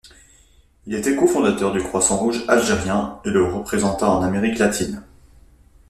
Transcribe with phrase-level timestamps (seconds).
[0.87, 5.03] Il était co-fondateur du Croissant-Rouge algérien, et le représenta en Amérique Latine.